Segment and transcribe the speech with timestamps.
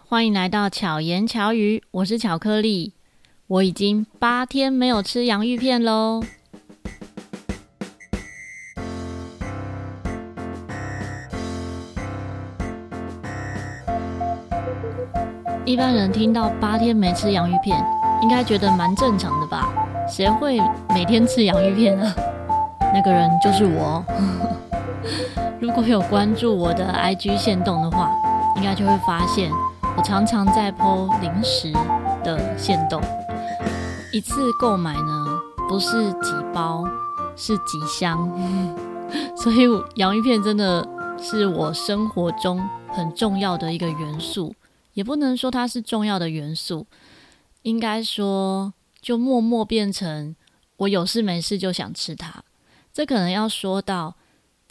[0.00, 2.94] 欢迎来到巧言巧语，我是巧克力。
[3.46, 6.22] 我已经八天没有吃洋芋片喽。
[15.64, 17.84] 一般人听到八天没吃洋芋片，
[18.22, 19.72] 应该觉得蛮正常的吧？
[20.08, 20.58] 谁会
[20.90, 22.14] 每天吃洋芋片啊？
[22.94, 24.04] 那个人就是我。
[25.60, 28.10] 如果有关注我的 IG 限动的话，
[28.56, 29.50] 应该就会发现
[29.96, 31.70] 我常常在 po 零食
[32.24, 33.00] 的限动。
[34.10, 35.26] 一次购买呢，
[35.68, 36.84] 不是几包，
[37.36, 38.30] 是几箱，
[39.36, 39.66] 所以
[39.96, 40.86] 洋芋片真的
[41.18, 44.54] 是我生活中很重要的一个元素，
[44.94, 46.86] 也不能说它是重要的元素，
[47.62, 50.34] 应该说就默默变成
[50.78, 52.42] 我有事没事就想吃它。
[52.92, 54.14] 这可能要说到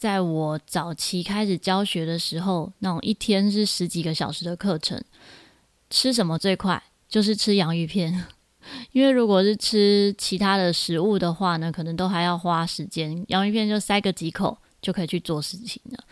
[0.01, 4.99] 在我早期开始教学的时候，那种一天是十几个小时的课程，
[5.91, 6.81] 吃什么最快？
[7.07, 8.25] 就是吃洋芋片。
[8.93, 13.23] 因为如果是吃其他的食物的话呢，可能都还要花时间。
[13.27, 16.03] 洋芋片就塞个几口就可以去做事情了，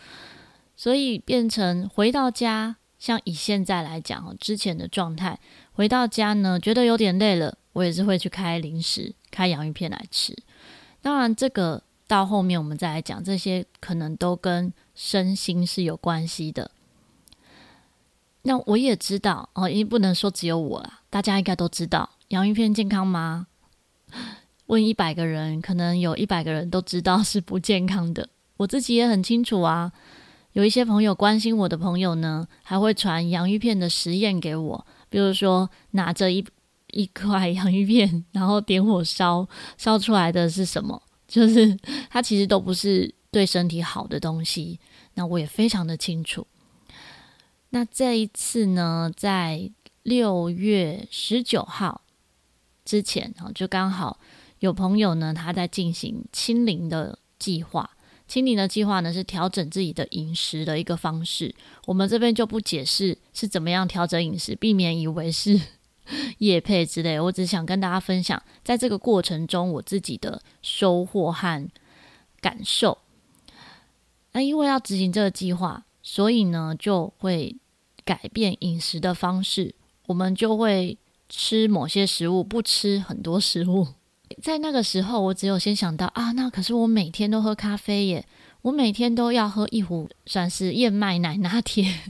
[0.76, 5.36] 所以变成回到家，像以现在来讲，之前的状态，
[5.72, 10.36] 回到家呢，觉得有点累了，我也是会去开零食，开洋芋片来吃。
[11.02, 16.72] 当然，这个到后面我们再来讲，这些可能都跟身心是有关系的。
[18.42, 22.10] 那我也知道哦，因为不能说只有我啦，大家应该都知道。
[22.30, 23.46] 洋芋片健康吗？
[24.66, 28.28] 问一百个人，可能有一百个人都知道是不健康的。
[28.56, 29.92] 我自己也很清楚啊。
[30.54, 36.44] 有一些朋友关心我的朋友呢，还会传洋芋片的实验给我，比如说拿着一
[36.90, 39.46] 一块洋芋片，然后点火烧，
[39.78, 41.00] 烧出来的是什么？
[41.30, 41.74] 就是
[42.10, 44.78] 它其实都不是对身体好的东西。
[45.14, 46.46] 那我也非常的清楚。
[47.70, 49.70] 那这一次呢，在
[50.02, 52.02] 六月十九号。
[52.82, 54.18] 之前啊，就刚好
[54.58, 57.88] 有朋友呢，他在进行清零的计划。
[58.26, 61.54] 清零的计划呢，是调整自己的饮食的一个方式。
[61.86, 65.60] 我们这边就不解释是怎么样调整饮食，避免以为是
[66.38, 67.18] 业配之类。
[67.18, 71.68] 我只想跟大家分享，在这个过程中我自己的收获和
[72.40, 72.98] 感受。
[74.32, 77.56] 那因为要执行这个计划，所以呢，就会
[78.04, 79.74] 改变饮食的方式。
[80.06, 80.98] 我们就会。
[81.32, 83.86] 吃某些食物，不吃很多食物。
[84.42, 88.26] 在那个时候，我只有先想到啊，那可是我每天都喝咖啡耶，
[88.62, 92.00] 我每天都要喝一壶算是燕麦奶拿铁，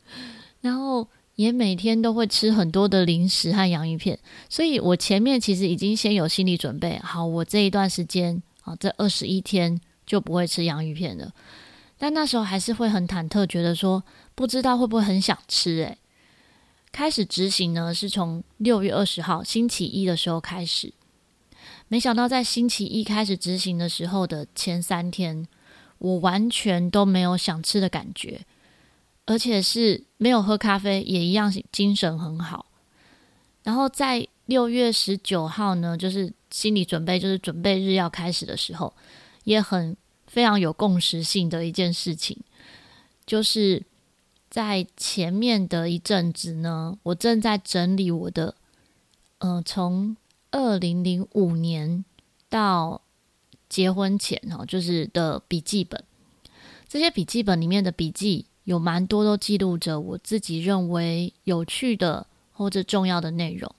[0.62, 1.06] 然后
[1.40, 4.18] 也每天都会吃很多的零食和洋芋片。
[4.50, 11.32] 所以我前面其实已经先有心理准备，好，我这一段时间啊，这二十一天就不会吃洋芋片了。
[11.96, 15.96] 但那时候还是会很忐忑，觉得说不知道会不会很想吃诶。
[16.92, 20.92] 开始执行呢，是从六月二十号星期一的时候开始。
[21.88, 25.46] 没想到在星期一开始执行的时候的前三天，
[25.98, 28.40] 我完全都没有想吃的感觉，
[29.26, 32.66] 而且是没有喝咖啡，也一样精神很好。
[33.62, 38.92] 然后在六月十九号呢，就是心理准备，就是准备日要开始的时候，
[39.44, 42.36] 也很非常有共识性的一件事情，
[43.26, 43.84] 就是。
[44.50, 48.56] 在前面的一阵子呢，我正在整理我的，
[49.38, 50.16] 呃，从
[50.50, 52.04] 二零零五年
[52.48, 53.00] 到
[53.68, 56.02] 结婚前哦，就是的笔记本。
[56.88, 63.74] 这些笔记本里面的笔记有蛮多都记录着我自己认为有趣的或者重要的内容，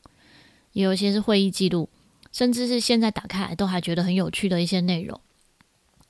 [0.74, 1.88] 也有一些是会议记录，
[2.34, 5.18] 甚至是现在打开来都还觉得很有趣的一些内容。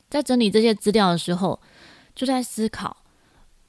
[0.10, 1.60] 在整理这些资料的时候，
[2.16, 2.98] 就在思考。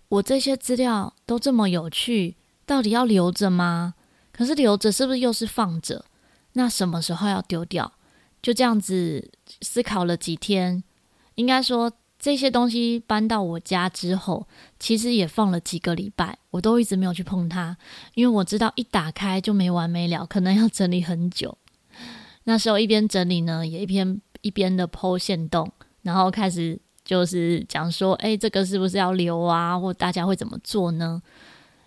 [0.09, 3.93] 我这些资料都这么有趣，到底要留着吗？
[4.33, 6.07] 可是留着是不是又是放着？
[6.55, 7.93] 那什么时候要丢掉？
[8.41, 9.31] 就这样子
[9.61, 10.83] 思考了几天，
[11.35, 11.93] 应该说
[12.23, 14.47] 这些东西搬到我家之后，
[14.79, 17.77] 其实也放了几个礼拜，我都一直没有去碰它，
[18.15, 21.59] 因为我知道一打开就没完没了，可能要整理很久。
[22.45, 25.71] 那时候一边整理呢，也一边一边的剖线洞，
[26.01, 26.81] 然后开始。
[27.05, 29.77] 就是讲说，哎，这个是不是要留啊？
[29.77, 31.21] 或大家会怎么做呢？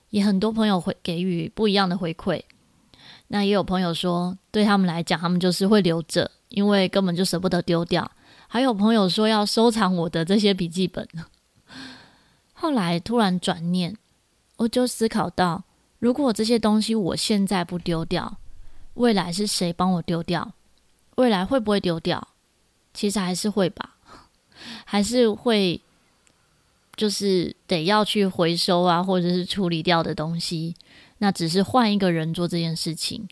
[0.10, 2.42] 也很多朋友会给予不一样的回馈。
[3.30, 8.12] 那也有朋友说，对他们来讲，他们就是会留着，因为根本就舍不得丢掉。
[8.56, 11.06] 还有朋友说要收藏我的这些笔记本。
[12.56, 13.98] 后来突然转念，
[14.56, 15.66] 我就思考到，
[16.00, 18.38] 如果这些东西我现在不丢掉，
[18.94, 20.54] 未来是谁帮我丢掉？
[21.16, 22.30] 未来会不会丢掉？
[22.94, 23.98] 其实还是会吧。
[24.86, 25.82] 还是会
[26.96, 30.74] 就是得要去回收啊，或者是处理掉的东西，
[31.18, 33.28] 那只是换一个人做这件事情。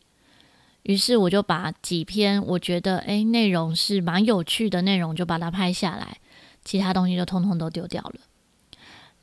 [0.84, 6.18] 于是我就把几篇我觉得诶内容是蛮有趣的内容，就把它拍下来，
[6.64, 8.14] 其他东西就通通都丢掉了。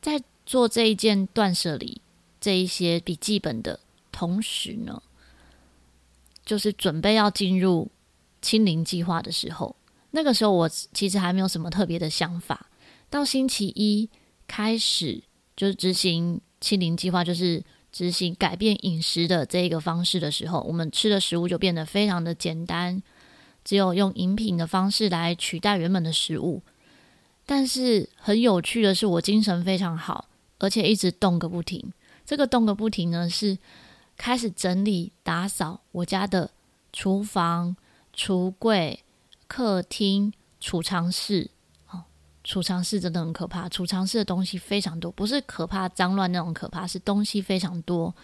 [0.02, 2.02] 在做这一件断舍离
[2.40, 3.80] 这一些笔记本的
[4.12, 5.02] 同时呢，
[6.44, 7.90] 就是准备要进入
[8.42, 9.76] 清零计划的时候，
[10.10, 12.70] 那个时候我其实还没有什么特别的想法。
[13.10, 14.10] 到星期一
[14.48, 15.24] 开始
[15.56, 17.64] 就是执行清零计划，就是。
[17.92, 23.02] 执行改变饮食的这个方式的时候，我们吃的食物就变得非常的简单，
[23.64, 26.62] 只有用饮品的方式来取代原本的食物。
[27.46, 30.30] 但是很有趣的是，我精神非常好，
[30.60, 31.92] 而且一直动个不停。
[32.26, 33.58] 这个动个不停呢，是
[34.16, 36.52] 开始整理打扫我家的
[36.94, 37.76] 厨房、
[38.16, 39.00] 橱柜、
[39.48, 41.50] 客厅、储藏室。
[42.44, 48.16] 储藏室真的很可怕，储藏室的东西非常多，不是可怕脏乱那种可怕，是东西非常多。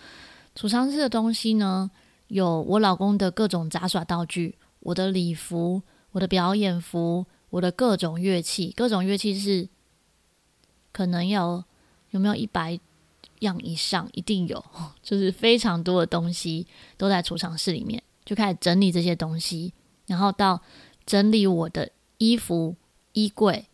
[0.55, 1.91] 储藏室的东西呢，
[2.29, 5.83] 有我老公的各种杂耍道具，我的礼服，
[6.13, 9.69] 我的表演服，我的各种乐器，各种乐器是
[10.91, 11.63] 可能要
[12.09, 12.79] 有没有一百
[13.41, 14.65] 样以上，一定有，
[15.03, 16.65] 就是非常多的东西
[16.97, 19.73] 都在储藏室里面，就开始整理这些东西，
[20.07, 20.59] 然后到
[21.05, 22.75] 整理我的衣服、
[23.13, 23.67] 衣柜。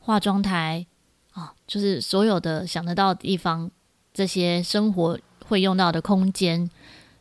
[0.00, 0.84] 化妆台
[1.32, 3.70] 啊、就是所有的想得到的地方，
[4.12, 6.68] 这些生活会用到的空间，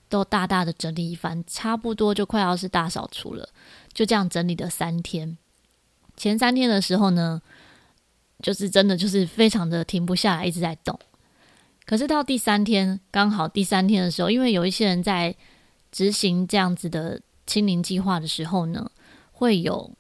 [0.09, 3.47] 都大大的整理一番，差不多就快要是大扫除了。
[3.93, 5.37] 就这样整理了三天，
[6.17, 7.39] 前三天的时候呢，
[8.41, 10.99] 就是真的就是非常的停不下来，一直在动。
[11.85, 15.35] 可是到第三天，刚好第三天的时候，因为有一些人在
[15.91, 18.89] 执行这样子的清零计划的时候呢，
[19.31, 19.91] 会有。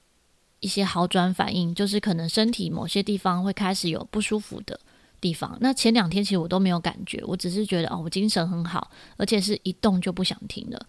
[0.59, 4.79] 一些好转反应，就是可能身体某些地方会开始有不舒服的
[5.21, 5.57] 地方。
[5.61, 10.85] 那前两天其实我都没有感觉，我只是觉得哦，我精神很好，而且是一动就不想停了。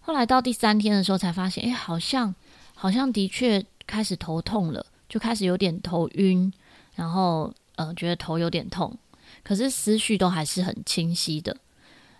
[0.00, 2.34] 后来到第三天的时候才发现，哎，好像
[2.74, 6.52] 好像的确开始头痛了，就开始有点头晕，
[6.94, 8.96] 然后呃觉得头有点痛，
[9.42, 11.56] 可是思绪都还是很清晰的。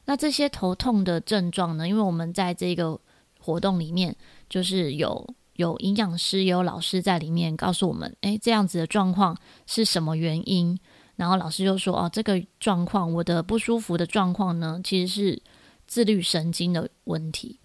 [0.05, 3.01] 那这些头痛的症状呢，因为我们在这个
[3.39, 4.15] 活动里面
[4.51, 5.35] 就是有。
[5.55, 9.37] 有营养师，也有老师在里面告诉我们，诶，这样子的状况
[9.67, 10.79] 是什么原因？
[11.17, 15.43] 然后老师就说，哦，这个状况，我的不舒服的状况呢，其实是
[15.87, 17.61] 自律神经的问题。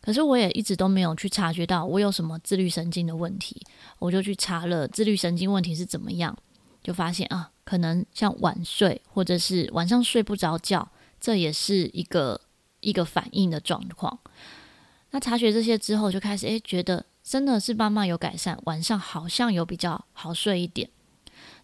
[0.00, 3.60] 可是我也一直都没有去察觉到我有什么自律神经的问题，
[3.98, 6.34] 我就去查了自律神经问题是怎么样，
[6.82, 10.88] 就发现啊，可能像晚睡或者是晚上睡不着觉，
[11.20, 12.40] 这也是一个
[12.80, 14.16] 一个反应的状况。
[15.10, 20.90] 那察觉这些之后，就开始诶，觉得真的是慢慢有改善，晚上好像有比较好睡一点，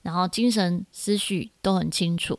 [0.01, 2.39] 然后精神思绪都很清楚。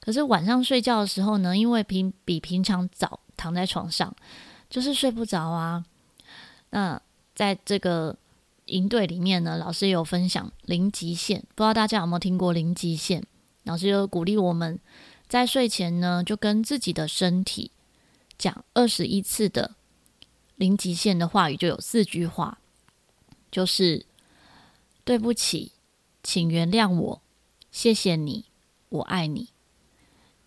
[0.00, 4.14] 可是晚上睡觉的时候呢，因为平比平常早躺在床上，
[4.68, 5.84] 就是睡不着啊。
[6.70, 7.00] 那
[7.34, 8.16] 在这个
[8.66, 13.22] 营队里面呢，老师有分享零极限，不知道大家有没有听过零极限？
[13.62, 14.78] 老师有鼓励我们
[15.28, 17.70] 在睡前呢，就跟自己的身体
[18.36, 19.76] 讲二十一次的。
[20.56, 22.58] 零极限的话语就有四句话，
[23.50, 24.06] 就是
[25.04, 25.72] 对不起，
[26.22, 27.20] 请原谅我，
[27.72, 28.44] 谢谢你，
[28.88, 29.48] 我爱你。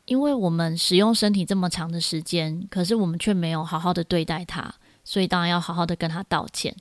[0.05, 6.73] 因为我们使用身体这么长的时间，可是我们却没有好好的对待它，所以当然要好好的跟他道歉。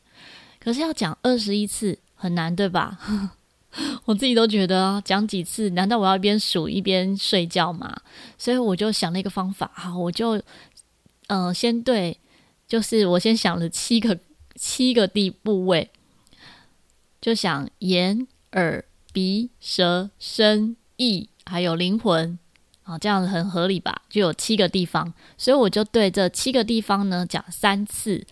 [0.60, 2.98] 可是要讲二十一次很难，对吧？
[4.06, 8.00] 我自己都觉得讲几次，难道我要一边数一边睡觉吗？
[8.38, 10.40] 所以我就想了一个方法，好，我就
[11.26, 12.16] 嗯、先对。
[12.68, 14.18] 就是我先想了七个
[14.56, 15.88] 七个地部位，
[17.20, 22.36] 就想眼、耳、鼻、舌、身、意，还有灵魂，
[22.82, 24.02] 啊，这样子很合理吧？
[24.08, 28.26] 就有七个地方，所以我就对这七个地方呢讲三次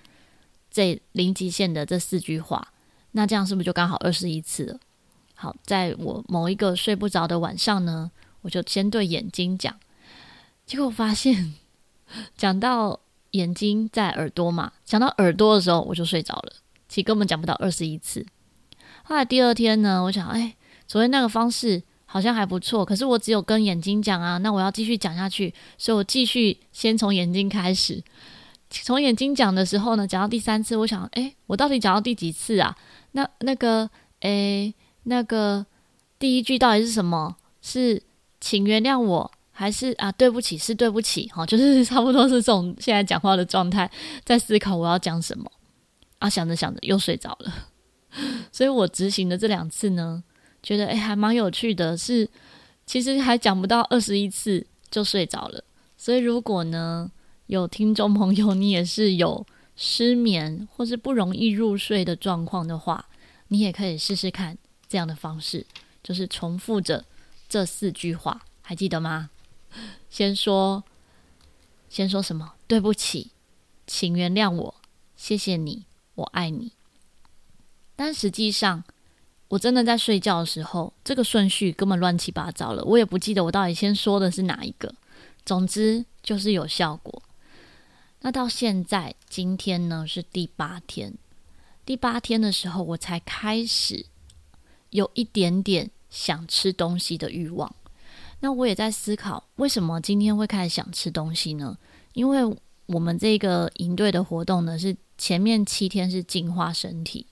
[0.69, 2.73] 这零极限的这四句话，
[3.13, 4.81] 那这样是不是就刚好二十一次了？
[5.35, 8.11] 好，在我某一个睡不着的晚上呢，
[8.41, 9.79] 我就先对眼睛讲，
[10.67, 11.55] 结果发现
[12.37, 12.99] 讲到。
[13.35, 16.53] 眼睛在耳朵嘛，讲到耳朵的时候我就睡着了，
[16.89, 18.25] 其实根本讲不到二十一次。
[19.03, 20.55] 后来第二天呢，我想，哎，
[20.87, 28.03] 昨天那个方式好像还不错，可是我只有跟眼睛讲啊，那我要继续讲下去，所以我继续先从眼睛开始。
[28.71, 32.77] 从眼睛讲的时候呢，讲到第三次，我想，哎，我到底讲到第几次啊？
[33.13, 34.73] 那那个，哎，
[35.05, 35.67] 那个
[36.19, 37.37] 第一句到底是什么？
[37.61, 38.03] 是
[38.41, 39.31] 请原谅我。
[39.57, 43.89] 还是啊，对不起，是对不起，哈，就是 差不多是这种现在讲话的状态，
[44.25, 45.49] 在思考我要讲什么
[46.19, 47.55] 啊，想着想着又睡着了，
[48.51, 50.25] 所以我执行的这两次呢，
[50.61, 52.31] 觉得诶还蛮有趣的是，是
[52.85, 55.63] 其实还讲不到二十一次就睡着了。
[55.97, 57.09] 所以如果呢，
[57.47, 59.47] 有听众朋友，你也是有
[59.77, 63.07] 失眠或是不容易入睡的状况的话，
[63.49, 64.59] 你也可以试试看
[64.89, 65.65] 这样的方式，
[66.03, 67.05] 就是重复着
[67.49, 69.31] 这四句话，还记得吗？
[70.11, 70.85] 先说，
[71.89, 72.55] 先说什么？
[72.67, 73.31] 对不起，
[73.87, 74.75] 请原谅我，
[75.17, 76.73] 谢谢你，我爱你。
[77.97, 78.83] 但实际上，
[79.49, 84.95] 我真的在睡觉的时候，这个顺序根本乱七八糟了，我也不记得我到底先说的是哪一个。
[85.45, 87.23] 总之就是有效果。
[88.21, 91.15] 那到现在，今天呢是第八天。
[91.85, 94.07] 第八天的时候，我才开始
[94.89, 97.77] 有一点点想吃东西的欲望。
[98.45, 101.75] 那我也在思考，为什么今天会开始想吃东西呢？
[102.13, 102.41] 因为
[102.85, 107.27] 我们这个营队的活动呢，是前面七天是净化身体，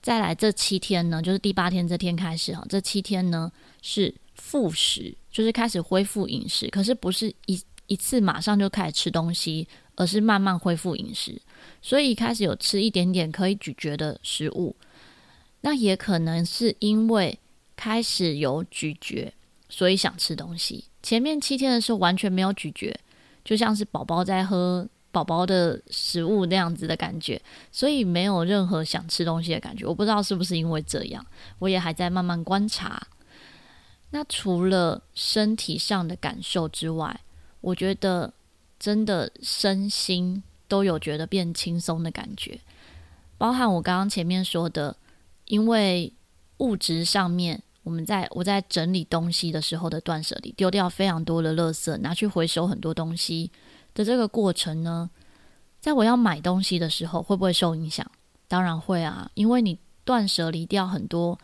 [0.00, 3.50] 再来这七天呢，就是第八天这天开始哈，这七天呢
[3.82, 7.60] 是复食，就是开始恢复饮食，可是不是一。
[7.88, 11.40] 一次马上就开始吃东西，而是慢慢恢复饮食，
[11.80, 14.74] 所以开始有吃一点点可以咀嚼的食物。
[15.60, 17.38] 那也可能是因为
[17.76, 19.32] 开始有咀嚼，
[19.68, 20.84] 所以想吃东西。
[21.02, 22.98] 前面七天的时候完全没有咀嚼，
[23.44, 27.40] 就像是宝宝在喝宝宝的食物那样子的感觉，
[27.72, 29.86] 所以没有任何想吃东西的感觉。
[29.86, 31.24] 我不知道是不是因为这样，
[31.58, 33.06] 我也还在慢慢观察。
[34.10, 37.20] 那除了身体上的感受之外，
[37.60, 38.32] 我觉得
[38.78, 42.60] 真的身心都有觉得变轻松的感觉，
[43.38, 44.96] 包含我刚刚前面说的，
[45.46, 46.12] 因为
[46.58, 53.48] 物质上面，我们在我在整理东西的时候的断舍离，丢掉非常多的垃圾，拿去回收很多东西
[53.94, 55.08] 的这个过程呢，
[55.78, 58.04] 在我要买东西的时候，会不会受影响？
[58.48, 61.38] 当然会啊，因为你断舍离掉很多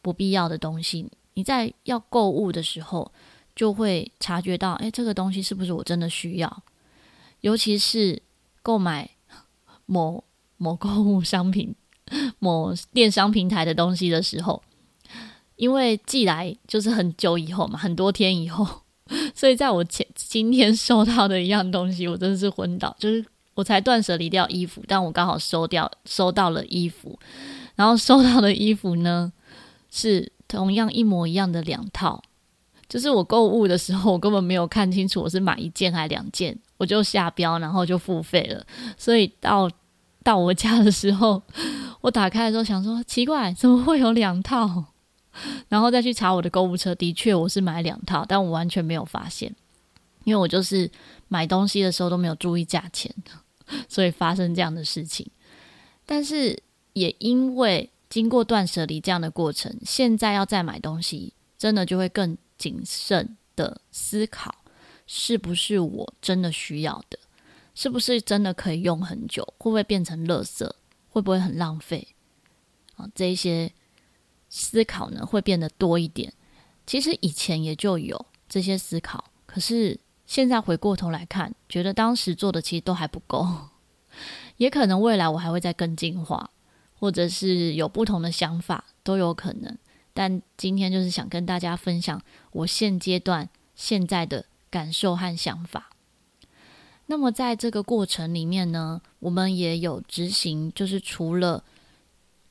[0.00, 3.10] 不必要的东西，你在要购物的时候。
[3.56, 6.62] 就会察觉到，哎，这个东西是不是我真的需要？
[7.40, 8.22] 尤其是
[8.62, 9.10] 购买
[9.84, 10.22] 某
[10.58, 11.74] 某购物商品、
[12.38, 14.62] 某电商平台的东西的时候，
[15.58, 18.66] 因为寄来就是很久以后嘛，很多天以后，
[19.34, 22.96] 所以在我前今天收到的一样东西，我真的是昏倒。
[22.98, 23.22] 就是
[23.54, 27.18] 我才断舍离掉衣服，但我刚好收掉收到了衣服，
[27.74, 29.32] 然后收到的衣服呢，
[29.90, 32.22] 是同样一模一样的两套。
[32.88, 38.64] 就是我购物的时候，我根本没有看清楚我是买一件还两件，我就下标，然后就付费了。
[38.96, 39.68] 所以到
[40.22, 41.42] 到我家的时候，
[42.00, 44.84] 我打开的时候想说奇怪，怎么会有两套？
[45.68, 49.54] 然后再去查我的购物车，的确我是买两套，但我完全没有发现，
[50.24, 50.90] 因为我就是
[51.28, 53.14] 买东西的时候都没有注意价钱，
[53.88, 55.26] 所以发生这样的事情。
[56.04, 62.36] 但是也因为经过断舍离这样的过程，现在要再买东西，真的就会更。
[62.58, 64.52] 谨慎的思考，
[65.06, 67.16] 是不是我真的需要的？
[67.72, 69.44] 是不是真的可以用很久？
[69.58, 70.68] 会不会变成垃圾？
[71.08, 72.08] 会不会很浪费？
[72.96, 73.70] 啊，这一些
[74.48, 76.32] 思考呢，会变得多一点。
[76.86, 83.46] 其实以前也就有这些思考，可是现在回过头来看，觉得当时做的其实都还不够。
[84.56, 86.50] 也可能未来我还会再更进化，
[86.98, 89.76] 或者是有不同的想法，都有可能。
[90.12, 95.90] 但今天就是想跟大家分享我现阶段现在的感受和想法。
[97.06, 101.62] 那么在这个过程里面呢，我们也有执行，就是除了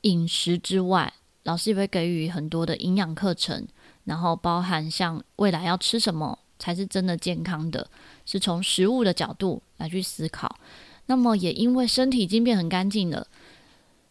[0.02, 1.14] 饮食之外，
[1.48, 3.66] 老师也会给予很多的营养课程，
[4.04, 7.90] 然后包含像未来要吃什么才是真的健康的，
[8.26, 10.60] 是从食物的角度来去思考。
[11.06, 13.28] 那么也因为身体已经变很干净了，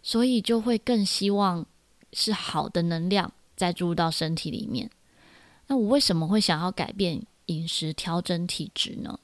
[0.02, 1.66] 所以就会更希望
[2.14, 3.31] 是好的能量。
[3.55, 4.90] 再注入到身体里面，
[5.69, 9.19] 那我为什么会想要改变饮食、调整体质呢？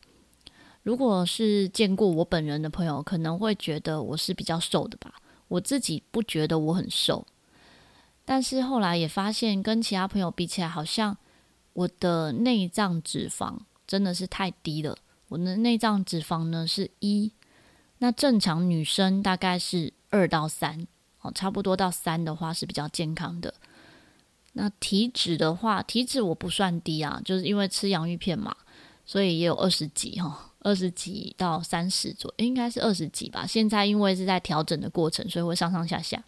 [0.82, 5.16] 如果是见过我本人的朋友，可能会觉得我是比较瘦的吧。
[5.48, 7.26] 我自己不觉得我很瘦，
[8.24, 11.16] 但是后来也发现，跟其他朋友比起来，好像
[11.72, 14.96] 我的内脏脂肪真的是太低了。
[15.28, 17.32] 我的内脏脂肪呢是一，
[17.98, 20.86] 那正常女生大概是二到三，
[21.22, 23.52] 哦，差不多到三的话是比较健康的。
[24.52, 28.54] 那体脂的话，体脂我不算低啊，就是因为吃洋芋片嘛，
[29.06, 33.46] 所以也有二十几哈，二十几到三十左右，应该是二十几吧。
[33.46, 36.22] 现在因为是在调整的过程，所以会上上下下。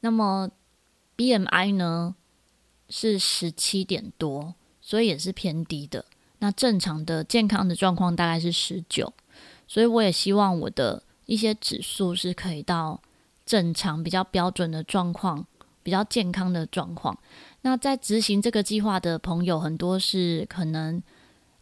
[0.00, 0.50] 那么
[1.16, 2.14] BMI 呢
[2.88, 6.04] 是十七点多，所以也是偏低的。
[6.38, 9.12] 那正常的健康的状况大概是十九，
[9.66, 13.00] 所以我也希望我的一些指数是可以到
[13.44, 15.46] 正常比较标准的状况。
[15.80, 17.18] 比较健康的状况。
[17.62, 21.02] 那在执行这个计划的朋友，很多是可能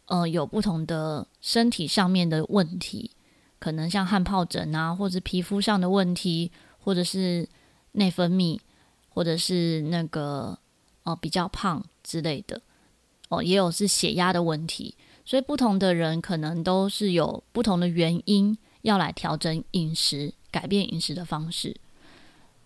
[0.07, 3.11] 呃有不同的身体上面的问题，
[3.57, 7.47] 可能像汗疱疹啊，或者皮肤上的问题，或者是
[7.93, 8.59] 内分泌，
[9.09, 10.57] 或者是那个
[11.03, 12.61] 哦、比较胖之类的
[13.29, 14.93] 哦，也有是血压的问题。
[15.25, 21.75] 所以不同的人可能都是有不同的原因要来调整饮食，改变饮食的方式。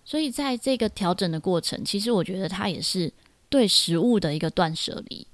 [0.06, 3.12] 所以在这个调整的过程，其实我觉得它也是
[3.50, 5.26] 对食物的一个断舍离，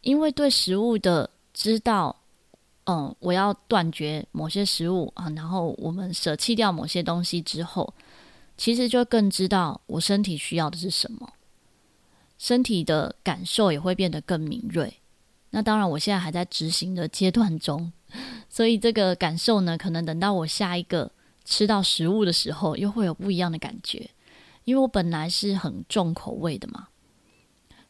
[0.00, 2.14] 因为对食物的知道，
[2.84, 7.92] 嗯，我要断绝某些食物啊，然后我们舍弃掉某些东西之后，
[8.58, 11.32] 其实就更知道我身体需要的是什么，
[12.36, 14.94] 身体的感受也会变得更敏锐。
[15.50, 17.90] 那当然，我现在还在执行的阶段中，
[18.50, 21.10] 所以这个感受呢，可能等到我下一个
[21.44, 24.10] 吃到食物的时候，又会有不一样的感觉。
[24.64, 26.88] 因为我本来是很重口味的嘛，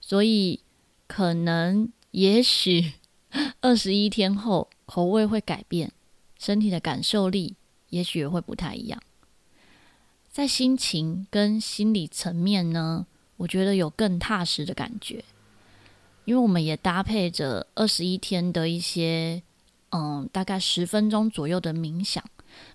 [0.00, 0.60] 所以
[1.08, 2.92] 可能也许
[3.60, 5.90] 二十一天后口味会改变，
[6.38, 7.56] 身体的感受力
[7.88, 9.02] 也许也会不太一样。
[10.38, 13.04] 在心情跟心理层面呢，
[13.38, 15.24] 我觉得有更踏实的感觉。
[16.26, 19.42] 因为我们也搭配着二十一天的一些，
[19.90, 22.22] 嗯，大概十分钟左右的冥想。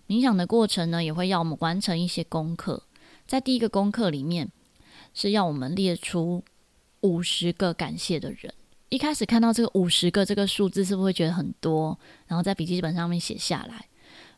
[0.09, 2.83] 冥想的过程呢，也会要我们完成一些功课。
[3.25, 4.51] 在第一个功课里面，
[5.13, 6.43] 是要我们列出
[6.99, 8.53] 五十个感谢的人。
[8.89, 11.97] 一开始看到这个五十个这个数字，是不是会觉得很多？
[12.27, 13.87] 然后在笔记本上面写下来。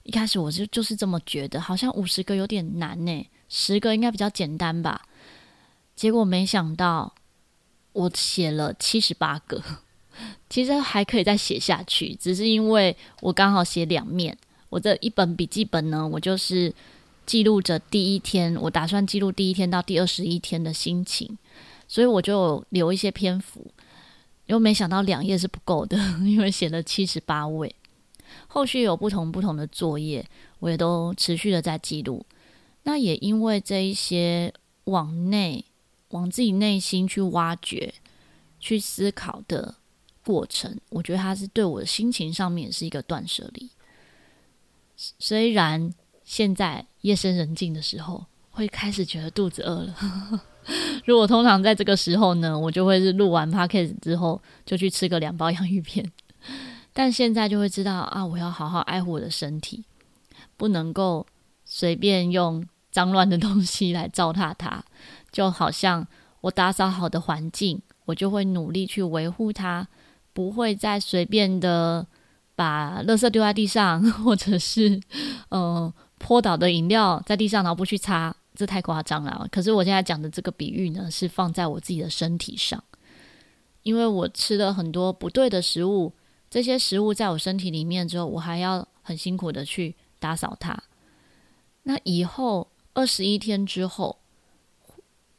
[0.06, 5.02] 一开始我就就是这么觉得，好像五十个有点难呢，十个应该比较简单吧。
[5.96, 7.14] 结果没想到。
[7.96, 9.64] 我写了七十八个，
[10.52, 14.38] 其实还可以再写下去，只是因为我刚好写两面。
[14.68, 16.74] 我这一本笔记本呢，我就是
[17.26, 21.38] 记录着第一天，我打算记录第一天到第二十一天的心情，
[21.88, 23.66] 所以我就留一些篇幅。
[24.48, 25.98] 又没想到两页是不够的，
[26.28, 27.74] 因为写了七十八位。
[28.48, 30.26] 后续有不同不同的作业，
[30.60, 32.26] 我也都持续的在记录。
[32.84, 34.54] 那也因为这一些
[34.86, 35.66] 往内。
[36.10, 37.94] 往自己内心去挖掘、
[38.58, 39.76] 去思考的
[40.24, 43.70] 过程，我觉得它是对我的心情上面也是一个断舍离。
[44.96, 45.92] 虽然
[46.24, 50.42] 现在夜深人静的时候，会开始觉得肚子饿了。
[51.04, 56.10] 如果通常在这个时候呢，我就会是录完 podcast 之后就去吃个两包洋芋片。
[56.98, 59.84] 但现在就会知道啊，我要好好爱护我的身体，
[60.56, 61.28] 不能够
[61.66, 64.82] 随便用脏乱的东西来糟蹋它。
[65.30, 66.08] 就好像
[66.40, 69.86] 我打扫好的环境，我就会努力去维护它，
[70.32, 72.08] 不会再随便的
[72.56, 75.02] 把垃圾丢在地上，或者是
[75.50, 79.46] 嗯 泼倒的饮料在地上，然后不去擦，这太夸张了。
[79.52, 82.82] 可是我现在讲的这个比喻呢，是放在我自己的身体上，
[83.84, 86.14] 因为我吃了很多不对的食物，
[86.56, 90.82] 这些食物在我身体里面之后，我还要很辛苦的去打扫它。
[91.84, 94.18] 那以后二十一天之后。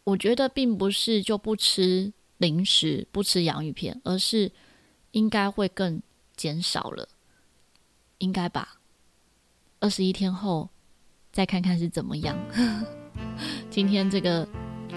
[0.04, 4.52] 我觉得并不是就不吃零食、不吃洋芋片，而是
[5.12, 6.00] 应该会更
[6.36, 7.08] 减少了，
[8.18, 8.78] 应该吧？
[9.80, 10.68] 二十一天后
[11.32, 12.38] 再看看是怎么样。
[13.68, 14.46] 今天这个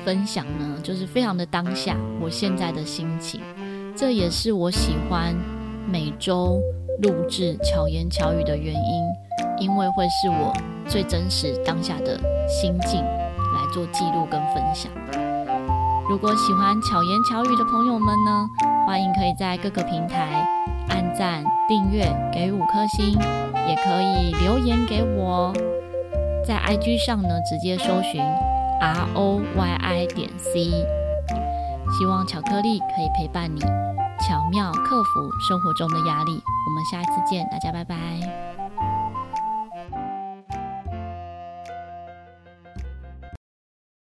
[0.06, 3.42] 分享呢，就是非常的当下，我现在的心情，
[3.96, 5.34] 这也是我喜欢
[5.92, 6.62] 每周
[7.02, 9.04] 录制巧言巧语的原因，
[9.60, 10.54] 因为会是我
[10.88, 13.70] 最真实当下的心境来。
[13.72, 14.92] 做记录跟分享。
[16.10, 18.48] 如果喜欢巧言巧语的朋友们呢，
[18.88, 20.44] 欢迎可以在各个平台
[20.88, 23.12] 按赞、订阅、给五颗星，
[23.68, 25.54] 也可以留言给我。
[26.44, 28.20] 在 IG 上呢，直接搜寻
[28.82, 30.64] R O Y I 点 C。
[32.00, 33.62] 希望巧克力可以陪伴你，
[34.28, 36.44] 巧妙克服生活中的压力。
[36.68, 38.29] 我们下一次见，大家拜拜。